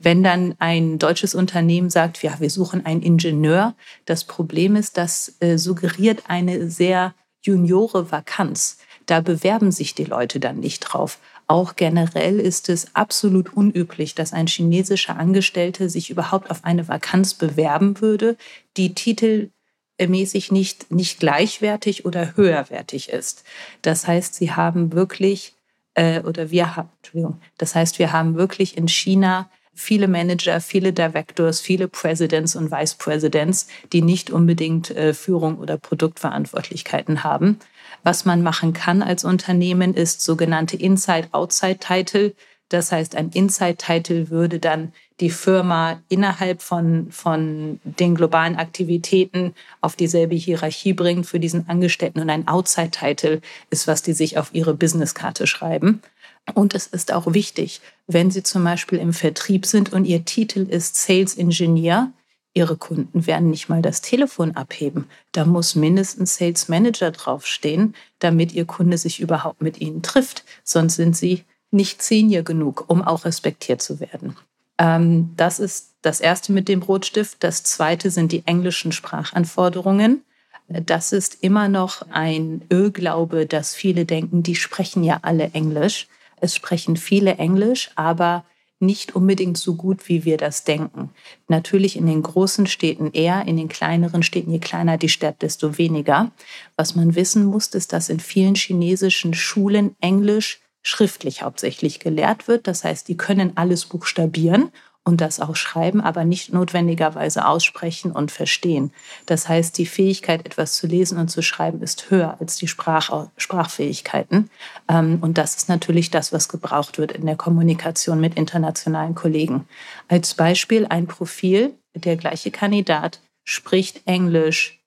[0.00, 5.36] Wenn dann ein deutsches Unternehmen sagt, ja, wir suchen einen Ingenieur, das Problem ist, das
[5.40, 8.78] äh, suggeriert eine sehr juniore Vakanz.
[9.06, 11.18] Da bewerben sich die Leute dann nicht drauf.
[11.46, 17.34] Auch generell ist es absolut unüblich, dass ein chinesischer Angestellter sich überhaupt auf eine Vakanz
[17.34, 18.36] bewerben würde,
[18.78, 23.44] die titelmäßig nicht, nicht gleichwertig oder höherwertig ist.
[23.82, 25.54] Das heißt, sie haben wirklich,
[25.92, 30.92] äh, oder wir haben, Entschuldigung, das heißt, wir haben wirklich in China viele Manager, viele
[30.92, 37.58] Directors, viele Presidents und Vice Presidents, die nicht unbedingt äh, Führung oder Produktverantwortlichkeiten haben.
[38.02, 42.34] Was man machen kann als Unternehmen ist sogenannte Inside-Outside-Title.
[42.68, 49.96] Das heißt, ein Inside-Title würde dann die Firma innerhalb von, von den globalen Aktivitäten auf
[49.96, 52.20] dieselbe Hierarchie bringen für diesen Angestellten.
[52.20, 56.02] Und ein Outside-Title ist, was die sich auf ihre Businesskarte schreiben.
[56.52, 60.60] Und es ist auch wichtig, wenn Sie zum Beispiel im Vertrieb sind und Ihr Titel
[60.68, 62.12] ist Sales Engineer,
[62.52, 65.06] Ihre Kunden werden nicht mal das Telefon abheben.
[65.32, 70.44] Da muss mindestens Sales Manager draufstehen, damit Ihr Kunde sich überhaupt mit Ihnen trifft.
[70.62, 74.36] Sonst sind Sie nicht senior genug, um auch respektiert zu werden.
[74.78, 77.42] Ähm, das ist das erste mit dem Rotstift.
[77.42, 80.22] Das zweite sind die englischen Sprachanforderungen.
[80.68, 86.06] Das ist immer noch ein Irrglaube, dass viele denken, die sprechen ja alle Englisch.
[86.44, 88.44] Es sprechen viele Englisch, aber
[88.78, 91.08] nicht unbedingt so gut, wie wir das denken.
[91.48, 95.78] Natürlich in den großen Städten eher, in den kleineren Städten, je kleiner die Stadt, desto
[95.78, 96.32] weniger.
[96.76, 102.66] Was man wissen muss, ist, dass in vielen chinesischen Schulen Englisch schriftlich hauptsächlich gelehrt wird.
[102.66, 104.70] Das heißt, die können alles buchstabieren
[105.04, 108.90] und das auch schreiben, aber nicht notwendigerweise aussprechen und verstehen.
[109.26, 113.28] Das heißt, die Fähigkeit, etwas zu lesen und zu schreiben, ist höher als die Sprach
[113.36, 114.50] Sprachfähigkeiten.
[114.88, 119.68] Ähm, und das ist natürlich das, was gebraucht wird in der Kommunikation mit internationalen Kollegen.
[120.08, 124.80] Als Beispiel ein Profil, der gleiche Kandidat spricht Englisch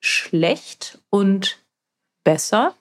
[0.00, 1.58] schlecht und
[2.22, 2.74] besser,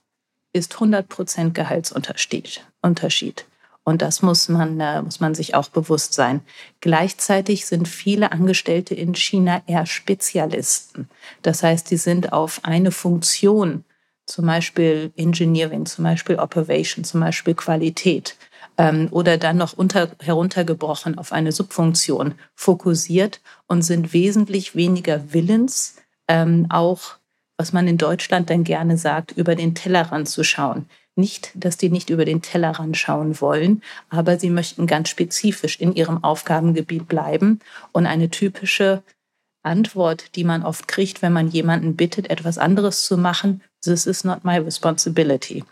[0.54, 3.46] ist 100 Prozent Gehaltsunterschied.
[3.86, 6.42] Und das muss man, äh, muss man sich auch bewusst sein.
[6.82, 11.08] Gleichzeitig sind viele Angestellte in China eher Spezialisten.
[11.44, 13.86] Das heißt, die sind auf eine Funktion,
[14.26, 18.36] zum Beispiel Engineering, zum Beispiel Operation, zum Beispiel Qualität,
[18.80, 25.98] ähm, oder dann noch unter, heruntergebrochen auf eine Subfunktion fokussiert und sind wesentlich weniger willens,
[26.28, 27.18] ähm, auch,
[27.56, 31.90] was man in Deutschland dann gerne sagt, über den Tellerrand zu schauen nicht, dass die
[31.90, 37.60] nicht über den Tellerrand schauen wollen, aber sie möchten ganz spezifisch in ihrem Aufgabengebiet bleiben.
[37.92, 39.02] Und eine typische
[39.64, 44.24] Antwort, die man oft kriegt, wenn man jemanden bittet, etwas anderes zu machen, this is
[44.24, 45.64] not my responsibility.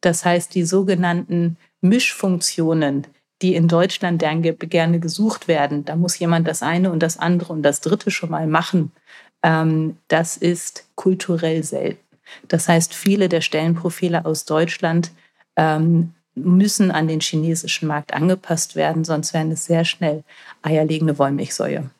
[0.00, 3.06] Das heißt, die sogenannten Mischfunktionen,
[3.42, 7.62] die in Deutschland gerne gesucht werden, da muss jemand das eine und das andere und
[7.62, 8.92] das dritte schon mal machen,
[9.42, 12.11] ähm, das ist kulturell selten.
[12.48, 15.12] Das heißt, viele der Stellenprofile aus Deutschland
[15.56, 20.24] ähm, müssen an den chinesischen Markt angepasst werden, sonst werden es sehr schnell
[20.62, 21.90] eierlegende Wollmilchsäue.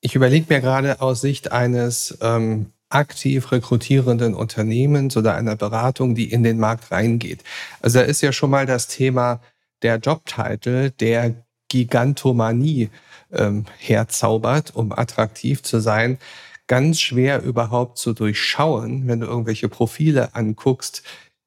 [0.00, 6.30] Ich überlege mir gerade aus Sicht eines ähm, aktiv rekrutierenden Unternehmens oder einer Beratung, die
[6.30, 7.42] in den Markt reingeht.
[7.80, 9.40] Also da ist ja schon mal das Thema
[9.82, 11.34] der Jobtitel, der
[11.68, 12.90] Gigantomanie
[13.32, 16.18] ähm, herzaubert, um attraktiv zu sein
[16.66, 21.02] ganz schwer überhaupt zu durchschauen, wenn du irgendwelche Profile anguckst,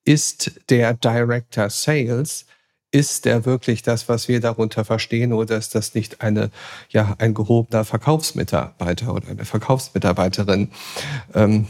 [0.05, 2.45] ist der Director Sales,
[2.91, 6.49] ist der wirklich das, was wir darunter verstehen, oder ist das nicht eine,
[6.89, 10.69] ja, ein gehobener Verkaufsmitarbeiter oder eine Verkaufsmitarbeiterin?
[11.33, 11.67] Ähm,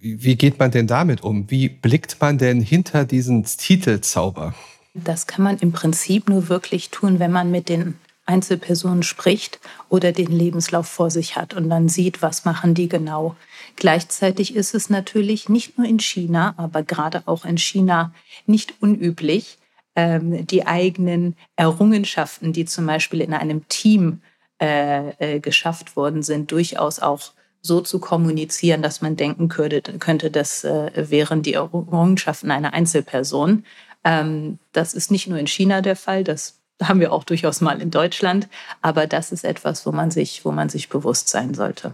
[0.00, 1.50] wie geht man denn damit um?
[1.50, 4.54] Wie blickt man denn hinter diesen Titelzauber?
[4.92, 7.94] Das kann man im Prinzip nur wirklich tun, wenn man mit den
[8.26, 13.36] Einzelpersonen spricht oder den Lebenslauf vor sich hat und dann sieht, was machen die genau.
[13.76, 18.12] Gleichzeitig ist es natürlich nicht nur in China, aber gerade auch in China
[18.46, 19.58] nicht unüblich,
[19.96, 24.20] ähm, die eigenen Errungenschaften, die zum Beispiel in einem Team
[24.60, 30.64] äh, äh, geschafft worden sind, durchaus auch so zu kommunizieren, dass man denken könnte, das
[30.64, 33.64] äh, wären die Errungenschaften einer Einzelperson.
[34.04, 37.80] Ähm, das ist nicht nur in China der Fall, das haben wir auch durchaus mal
[37.80, 38.48] in Deutschland.
[38.82, 41.92] Aber das ist etwas, wo man sich, wo man sich bewusst sein sollte.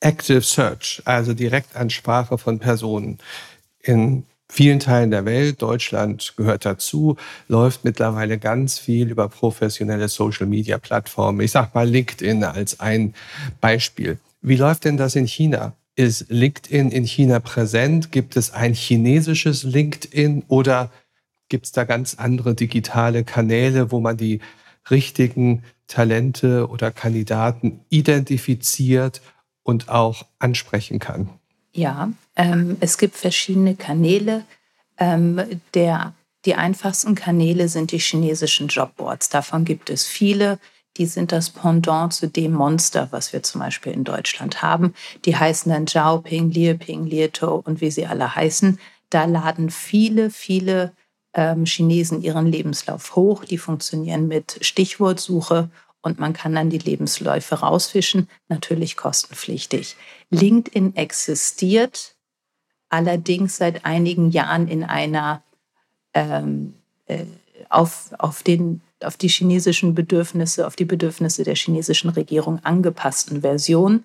[0.00, 3.18] Active Search, also Direktansprache von Personen.
[3.80, 7.16] In vielen Teilen der Welt, Deutschland gehört dazu,
[7.48, 11.40] läuft mittlerweile ganz viel über professionelle Social-Media-Plattformen.
[11.40, 13.14] Ich sage mal LinkedIn als ein
[13.60, 14.18] Beispiel.
[14.40, 15.72] Wie läuft denn das in China?
[15.96, 18.12] Ist LinkedIn in China präsent?
[18.12, 20.90] Gibt es ein chinesisches LinkedIn oder
[21.48, 24.40] gibt es da ganz andere digitale Kanäle, wo man die
[24.90, 29.20] richtigen Talente oder Kandidaten identifiziert
[29.62, 31.30] und auch ansprechen kann?
[31.72, 34.44] Ja, ähm, es gibt verschiedene Kanäle.
[34.98, 35.40] Ähm,
[35.74, 39.28] der, die einfachsten Kanäle sind die chinesischen Jobboards.
[39.28, 40.58] Davon gibt es viele.
[40.96, 44.94] Die sind das Pendant zu dem Monster, was wir zum Beispiel in Deutschland haben.
[45.24, 48.80] Die heißen dann Zhaoping, Lieping, Lieto und wie sie alle heißen.
[49.10, 50.92] Da laden viele, viele
[51.34, 53.44] ähm, Chinesen ihren Lebenslauf hoch.
[53.44, 59.96] Die funktionieren mit Stichwortsuche und man kann dann die Lebensläufe rausfischen, natürlich kostenpflichtig.
[60.30, 62.14] LinkedIn existiert
[62.88, 65.42] allerdings seit einigen Jahren in einer
[66.14, 66.74] ähm,
[67.06, 67.24] äh,
[67.68, 74.04] auf, auf, den, auf die chinesischen Bedürfnisse, auf die Bedürfnisse der chinesischen Regierung angepassten Version.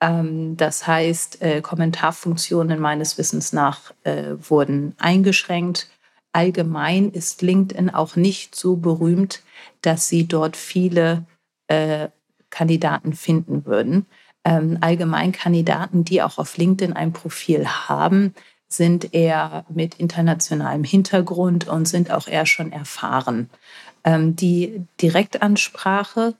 [0.00, 5.88] Ähm, das heißt, äh, Kommentarfunktionen meines Wissens nach äh, wurden eingeschränkt.
[6.36, 9.42] Allgemein ist LinkedIn auch nicht so berühmt,
[9.80, 11.24] dass sie dort viele
[11.66, 12.08] äh,
[12.50, 14.04] Kandidaten finden würden.
[14.44, 18.34] Ähm, allgemein Kandidaten, die auch auf LinkedIn ein Profil haben,
[18.68, 23.48] sind eher mit internationalem Hintergrund und sind auch eher schon erfahren.
[24.04, 26.34] Ähm, die Direktansprache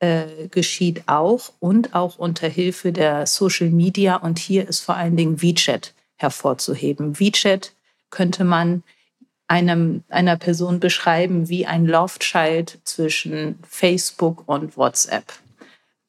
[0.00, 5.16] äh, geschieht auch und auch unter Hilfe der Social Media und hier ist vor allen
[5.16, 7.18] Dingen WeChat hervorzuheben.
[7.18, 7.72] WeChat
[8.10, 8.82] könnte man
[9.50, 15.24] einem, einer Person beschreiben wie ein Love-Child zwischen Facebook und WhatsApp.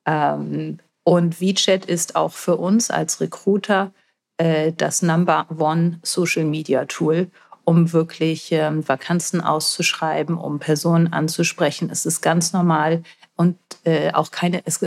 [0.06, 3.92] Ähm, und WeChat ist auch für uns als Recruiter
[4.38, 7.32] äh, das Number One Social Media Tool,
[7.64, 11.90] um wirklich ähm, Vakanzen auszuschreiben, um Personen anzusprechen.
[11.92, 13.02] Es ist ganz normal
[13.36, 14.80] und äh, auch keine, es,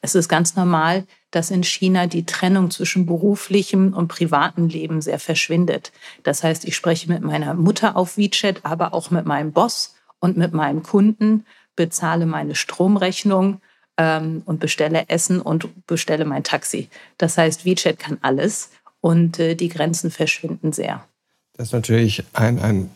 [0.00, 1.06] es ist ganz normal,
[1.36, 5.92] dass in China die Trennung zwischen beruflichem und privatem Leben sehr verschwindet.
[6.22, 10.38] Das heißt, ich spreche mit meiner Mutter auf WeChat, aber auch mit meinem Boss und
[10.38, 11.44] mit meinem Kunden,
[11.76, 13.60] bezahle meine Stromrechnung
[13.98, 16.88] ähm, und bestelle Essen und bestelle mein Taxi.
[17.18, 18.70] Das heißt, WeChat kann alles
[19.02, 21.04] und äh, die Grenzen verschwinden sehr.
[21.52, 22.88] Das ist natürlich ein, ein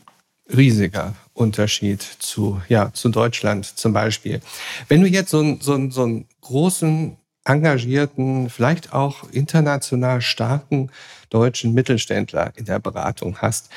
[0.48, 4.40] riesiger Unterschied zu, ja, zu Deutschland zum Beispiel.
[4.88, 7.18] Wenn du jetzt so, so, so einen großen
[7.50, 10.90] engagierten, vielleicht auch international starken
[11.30, 13.70] deutschen Mittelständler in der Beratung hast.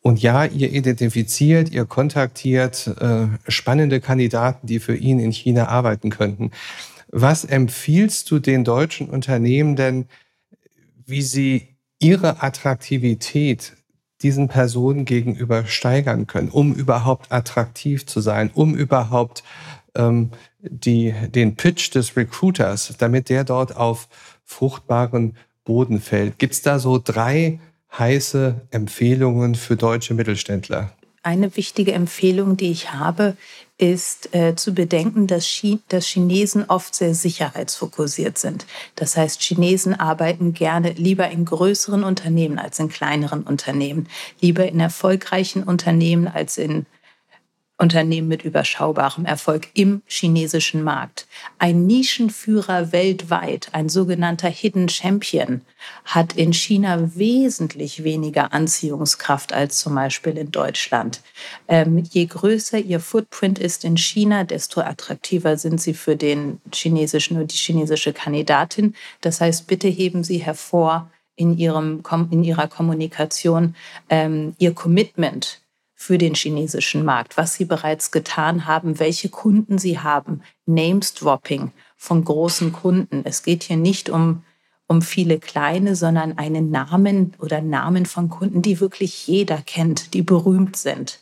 [0.00, 6.10] Und ja, ihr identifiziert, ihr kontaktiert äh, spannende Kandidaten, die für ihn in China arbeiten
[6.10, 6.50] könnten.
[7.08, 10.06] Was empfiehlst du den deutschen Unternehmen denn,
[11.06, 13.72] wie sie ihre Attraktivität
[14.22, 19.44] diesen Personen gegenüber steigern können, um überhaupt attraktiv zu sein, um überhaupt
[19.94, 24.08] ähm, die, den Pitch des Recruiters, damit der dort auf
[24.44, 26.38] fruchtbaren Boden fällt.
[26.38, 27.60] Gibt es da so drei
[27.98, 30.92] heiße Empfehlungen für deutsche Mittelständler?
[31.22, 33.36] Eine wichtige Empfehlung, die ich habe,
[33.76, 38.66] ist äh, zu bedenken, dass, Chi dass Chinesen oft sehr sicherheitsfokussiert sind.
[38.94, 44.08] Das heißt, Chinesen arbeiten gerne lieber in größeren Unternehmen als in kleineren Unternehmen,
[44.40, 46.86] lieber in erfolgreichen Unternehmen als in
[47.84, 51.26] Unternehmen mit überschaubarem Erfolg im chinesischen Markt.
[51.58, 55.60] Ein Nischenführer weltweit, ein sogenannter Hidden Champion,
[56.06, 61.20] hat in China wesentlich weniger Anziehungskraft als zum Beispiel in Deutschland.
[61.68, 67.36] Ähm, je größer ihr Footprint ist in China, desto attraktiver sind sie für den chinesischen
[67.36, 68.94] oder die chinesische Kandidatin.
[69.20, 73.74] Das heißt, bitte heben Sie hervor in, ihrem, in Ihrer Kommunikation
[74.08, 75.60] ähm, Ihr Commitment
[75.94, 82.24] für den chinesischen Markt, was sie bereits getan haben, welche Kunden sie haben, Names-Dropping von
[82.24, 83.22] großen Kunden.
[83.24, 84.42] Es geht hier nicht um,
[84.86, 90.22] um viele kleine, sondern einen Namen oder Namen von Kunden, die wirklich jeder kennt, die
[90.22, 91.20] berühmt sind.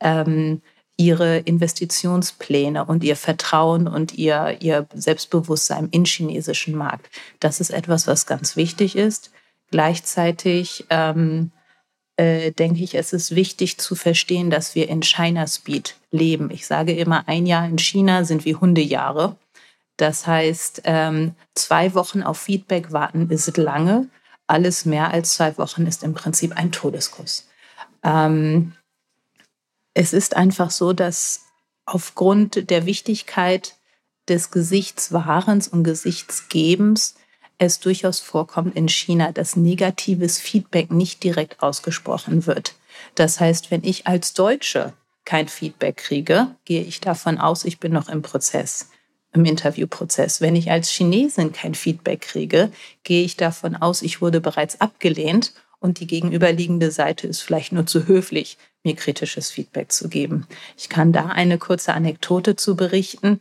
[0.00, 0.62] Ähm,
[1.00, 7.08] ihre Investitionspläne und ihr Vertrauen und ihr, ihr Selbstbewusstsein im chinesischen Markt.
[7.40, 9.32] Das ist etwas, was ganz wichtig ist.
[9.70, 11.52] Gleichzeitig ähm,
[12.20, 16.50] äh, denke ich, es ist wichtig zu verstehen, dass wir in China Speed leben.
[16.50, 19.36] Ich sage immer, ein Jahr in China sind wie Hundejahre.
[19.96, 24.08] Das heißt, ähm, zwei Wochen auf Feedback warten ist lange.
[24.46, 27.48] Alles mehr als zwei Wochen ist im Prinzip ein Todeskuss.
[28.02, 28.74] Ähm,
[29.94, 31.46] es ist einfach so, dass
[31.86, 33.76] aufgrund der Wichtigkeit
[34.28, 37.14] des Gesichtswahrens und Gesichtsgebens
[37.60, 42.74] es durchaus vorkommt in China, dass negatives Feedback nicht direkt ausgesprochen wird.
[43.14, 44.94] Das heißt, wenn ich als Deutsche
[45.24, 48.88] kein Feedback kriege, gehe ich davon aus, ich bin noch im Prozess,
[49.32, 50.40] im Interviewprozess.
[50.40, 52.72] Wenn ich als Chinesin kein Feedback kriege,
[53.04, 57.86] gehe ich davon aus, ich wurde bereits abgelehnt und die gegenüberliegende Seite ist vielleicht nur
[57.86, 60.46] zu höflich, mir kritisches Feedback zu geben.
[60.78, 63.40] Ich kann da eine kurze Anekdote zu berichten.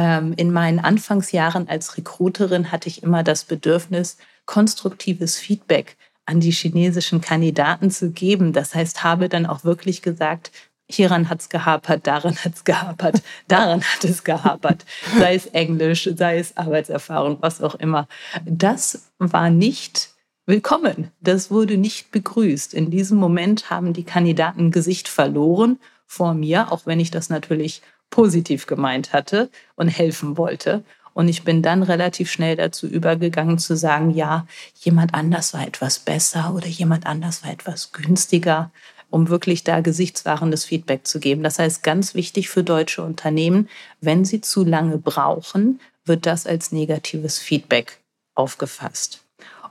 [0.00, 6.52] Ähm, in meinen Anfangsjahren als Recruiterin hatte ich immer das Bedürfnis, konstruktives Feedback an die
[6.52, 8.54] chinesischen Kandidaten zu geben.
[8.54, 10.52] Das heißt, habe dann auch wirklich gesagt,
[10.88, 14.86] hieran hat es gehapert, daran hat es gehapert, daran hat es gehapert,
[15.18, 18.08] sei es Englisch, sei es Arbeitserfahrung, was auch immer.
[18.46, 20.14] Das war nicht
[20.46, 21.10] willkommen.
[21.20, 22.72] Das wurde nicht begrüßt.
[22.72, 27.82] In diesem Moment haben die Kandidaten Gesicht verloren vor mir, auch wenn ich das natürlich
[28.10, 30.84] positiv gemeint hatte und helfen wollte.
[31.14, 34.46] Und ich bin dann relativ schnell dazu übergegangen zu sagen, ja,
[34.80, 38.70] jemand anders war etwas besser oder jemand anders war etwas günstiger,
[39.10, 41.42] um wirklich da gesichtswahrendes Feedback zu geben.
[41.42, 43.68] Das heißt, ganz wichtig für deutsche Unternehmen,
[44.00, 47.98] wenn sie zu lange brauchen, wird das als negatives Feedback
[48.34, 49.24] aufgefasst.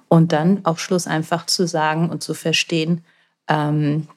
[0.10, 3.04] Und dann auf Schluss einfach zu sagen und zu verstehen,
[3.48, 4.08] ähm,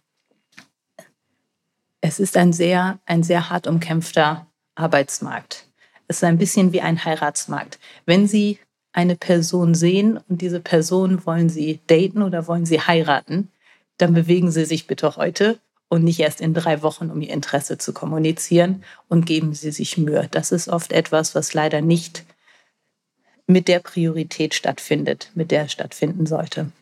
[2.03, 5.69] es ist ein sehr, ein sehr hart umkämpfter Arbeitsmarkt.
[6.09, 7.79] Es ist ein bisschen wie ein Heiratsmarkt.
[8.05, 8.59] Wenn Sie
[8.93, 13.51] eine Person sehen und diese Person wollen Sie daten oder wollen Sie heiraten,
[13.97, 17.79] dann bewegen Sie sich bitte heute und nicht erst in drei Wochen, um Ihr Interesse
[17.79, 20.27] zu kommunizieren und geben Sie sich Mühe.
[20.31, 22.25] Das ist oft etwas, was leider nicht
[23.47, 26.73] mit der Priorität stattfindet, mit der es stattfinden sollte.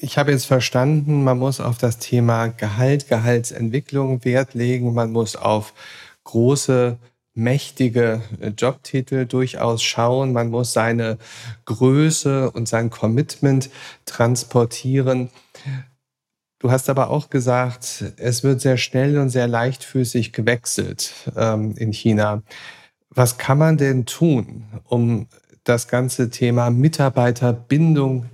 [0.00, 5.36] Ich habe jetzt verstanden, man muss auf das Thema Gehalt, Gehaltsentwicklung Wert legen, man muss
[5.36, 5.72] auf
[6.24, 6.98] große,
[7.34, 8.20] mächtige
[8.56, 11.18] Jobtitel durchaus schauen, man muss seine
[11.64, 13.70] Größe und sein Commitment
[14.04, 15.30] transportieren.
[16.58, 21.92] Du hast aber auch gesagt, es wird sehr schnell und sehr leichtfüßig gewechselt ähm, in
[21.92, 22.42] China.
[23.10, 25.28] Was kann man denn tun, um
[25.62, 28.26] das ganze Thema Mitarbeiterbindung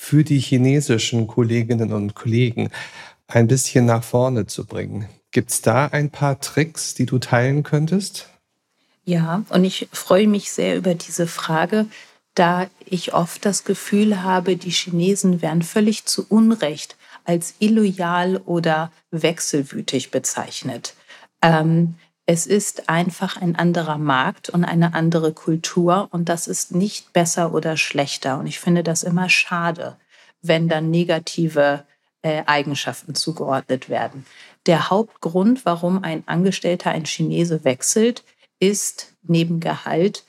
[0.00, 2.70] für die chinesischen Kolleginnen und Kollegen
[3.26, 5.08] ein bisschen nach vorne zu bringen.
[5.32, 8.28] Gibt es da ein paar Tricks, die du teilen könntest?
[9.04, 11.86] Ja, und ich freue mich sehr über diese Frage,
[12.34, 18.92] da ich oft das Gefühl habe, die Chinesen werden völlig zu Unrecht als illoyal oder
[19.10, 20.94] wechselwütig bezeichnet.
[21.42, 21.96] Ähm,
[22.30, 27.54] es ist einfach ein anderer Markt und eine andere Kultur und das ist nicht besser
[27.54, 28.38] oder schlechter.
[28.38, 29.96] Und ich finde das immer schade,
[30.42, 31.84] wenn dann negative
[32.20, 34.26] äh, Eigenschaften zugeordnet werden.
[34.66, 38.24] Der Hauptgrund, warum ein Angestellter, ein Chinese wechselt,
[38.60, 40.24] ist neben Gehalt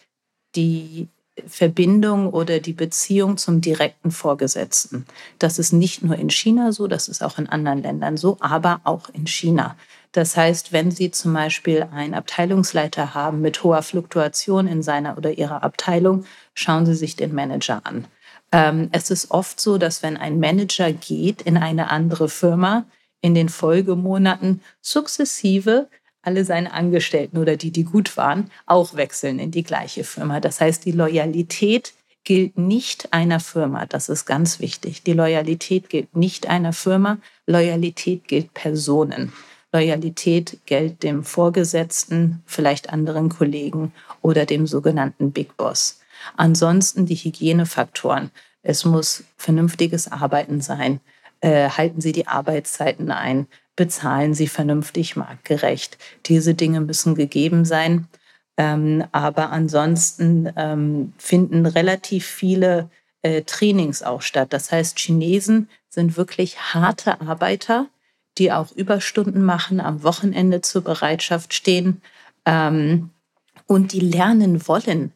[0.56, 1.10] die
[1.48, 5.06] Verbindung oder die Beziehung zum direkten Vorgesetzten.
[5.38, 8.80] Das ist nicht nur in China so, das ist auch in anderen Ländern so, aber
[8.86, 9.76] auch in China.
[10.12, 15.38] Das heißt, wenn Sie zum Beispiel einen Abteilungsleiter haben mit hoher Fluktuation in seiner oder
[15.38, 18.08] ihrer Abteilung, schauen Sie sich den Manager an.
[18.52, 22.86] Ähm, es ist oft so, dass wenn ein Manager geht in eine andere Firma,
[23.22, 25.88] in den Folgemonaten sukzessive
[26.22, 30.40] alle seine Angestellten oder die, die gut waren, auch wechseln in die gleiche Firma.
[30.40, 31.94] Das heißt, die Loyalität
[32.24, 33.86] gilt nicht einer Firma.
[33.86, 35.04] Das ist ganz wichtig.
[35.04, 37.20] Die Loyalität gilt nicht einer Firma.
[37.48, 39.32] Loyalität gilt Personen.
[39.72, 46.00] Loyalität gilt dem Vorgesetzten, vielleicht anderen Kollegen oder dem sogenannten Big Boss.
[46.36, 48.32] Ansonsten die Hygienefaktoren.
[48.62, 51.00] Es muss vernünftiges Arbeiten sein.
[51.42, 53.48] Äh, halten Sie die Arbeitszeiten ein.
[53.76, 55.98] Bezahlen Sie vernünftig marktgerecht.
[56.26, 58.08] Diese Dinge müssen gegeben sein.
[58.58, 62.90] Ähm, aber ansonsten ähm, finden relativ viele
[63.22, 64.52] äh, Trainings auch statt.
[64.52, 67.88] Das heißt, Chinesen sind wirklich harte Arbeiter
[68.40, 72.02] die auch Überstunden machen, am Wochenende zur Bereitschaft stehen
[72.46, 73.10] ähm,
[73.68, 75.12] und die lernen wollen.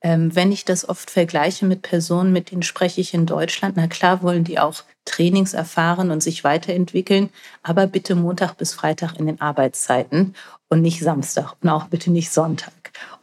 [0.00, 3.88] Ähm, wenn ich das oft vergleiche mit Personen, mit denen spreche ich in Deutschland, na
[3.88, 7.30] klar wollen die auch Trainings erfahren und sich weiterentwickeln,
[7.62, 10.34] aber bitte Montag bis Freitag in den Arbeitszeiten
[10.68, 12.72] und nicht Samstag und auch bitte nicht Sonntag.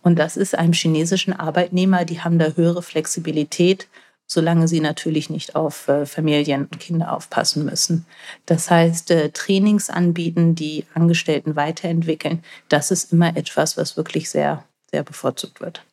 [0.02, 3.88] Und das ist einem chinesischen Arbeitnehmer, die haben da höhere Flexibilität
[4.28, 8.06] solange sie natürlich nicht auf äh, Familien und Kinder aufpassen müssen.
[8.46, 14.64] Das heißt, äh, Trainings anbieten, die Angestellten weiterentwickeln, das ist immer etwas, was wirklich sehr,
[14.92, 15.84] sehr bevorzugt wird.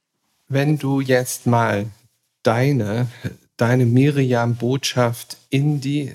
[0.48, 1.86] Wenn du jetzt mal
[2.42, 3.08] deine,
[3.56, 6.14] deine Miriam-Botschaft in die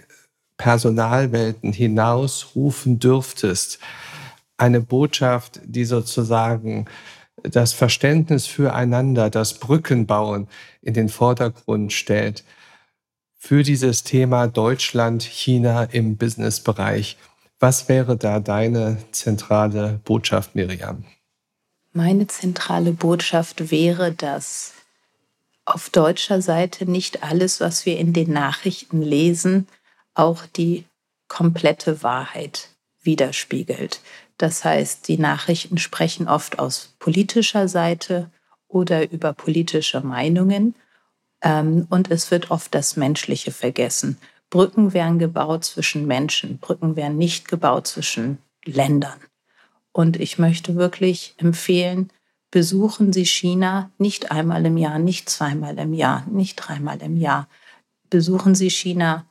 [0.57, 3.79] Personalwelten hinausrufen dürftest,
[4.57, 6.87] eine Botschaft, die sozusagen
[7.49, 10.47] das Verständnis füreinander, das Brückenbauen
[10.81, 12.43] in den Vordergrund stellt
[13.37, 17.17] für dieses Thema Deutschland, China im Businessbereich.
[17.59, 21.05] Was wäre da deine zentrale Botschaft, Miriam?
[21.93, 24.73] Meine zentrale Botschaft wäre, dass
[25.65, 29.67] auf deutscher Seite nicht alles, was wir in den Nachrichten lesen,
[30.13, 30.85] auch die
[31.27, 32.69] komplette Wahrheit
[33.01, 34.01] widerspiegelt.
[34.37, 38.29] Das heißt, die Nachrichten sprechen oft aus politischer Seite
[38.67, 40.75] oder über politische Meinungen
[41.41, 44.17] ähm, und es wird oft das Menschliche vergessen.
[44.49, 49.19] Brücken werden gebaut zwischen Menschen, Brücken werden nicht gebaut zwischen Ländern.
[49.91, 52.11] Und ich möchte wirklich empfehlen,
[52.51, 57.47] besuchen Sie China nicht einmal im Jahr, nicht zweimal im Jahr, nicht dreimal im Jahr.
[58.09, 59.25] Besuchen Sie China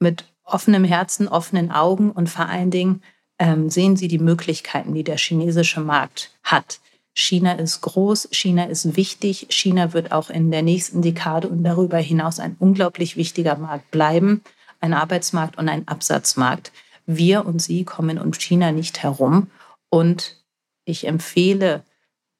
[0.00, 3.02] mit offenem Herzen, offenen Augen und vor allen Dingen
[3.38, 6.80] ähm, sehen Sie die Möglichkeiten, die der chinesische Markt hat.
[7.14, 11.98] China ist groß, China ist wichtig, China wird auch in der nächsten Dekade und darüber
[11.98, 14.42] hinaus ein unglaublich wichtiger Markt bleiben,
[14.80, 16.70] ein Arbeitsmarkt und ein Absatzmarkt.
[17.06, 19.50] Wir und Sie kommen um China nicht herum
[19.90, 20.36] und
[20.84, 21.82] ich empfehle,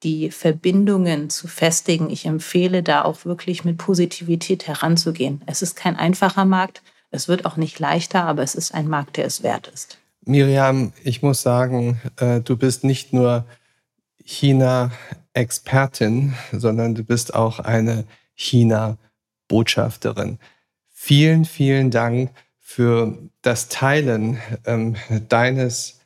[0.05, 2.09] die Verbindungen zu festigen.
[2.09, 5.43] Ich empfehle da auch wirklich mit Positivität heranzugehen.
[5.47, 9.17] Es ist kein einfacher Markt, es wird auch nicht leichter, aber es ist ein Markt,
[9.17, 9.99] der es wert ist.
[10.25, 13.45] Miriam, ich muss sagen, äh, du bist nicht nur
[14.25, 18.05] China-Expertin, sondern du bist auch eine
[18.35, 20.39] China-Botschafterin.
[20.91, 24.97] Vielen, vielen Dank für das Teilen ähm,
[25.29, 26.01] deines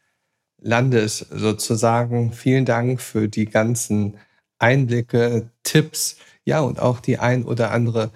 [0.59, 2.33] Landes sozusagen.
[2.33, 4.19] Vielen Dank für die ganzen
[4.59, 8.11] Einblicke, Tipps, ja, und auch die ein oder andere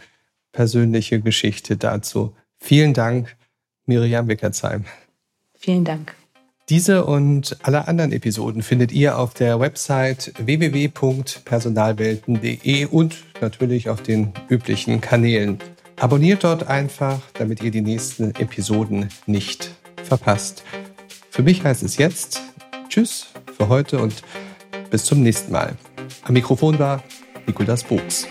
[0.52, 2.36] persönliche Geschichte dazu.
[2.58, 3.36] Vielen Dank,
[3.84, 4.84] Miriam Wickersheim.
[5.58, 6.14] Vielen Dank.
[6.68, 14.32] Diese und alle anderen Episoden findet ihr auf der Website www.personalwelten.de und natürlich auf den
[14.48, 15.60] üblichen Kanälen.
[15.98, 19.70] Abonniert dort einfach, damit ihr die nächsten Episoden nicht
[20.02, 20.64] verpasst.
[21.30, 22.42] Für mich heißt es jetzt
[22.88, 24.24] Tschüss für heute und
[24.90, 25.76] bis zum nächsten Mal.
[26.24, 27.00] Am Mikrofon war
[27.46, 28.26] Nikolas Buchs.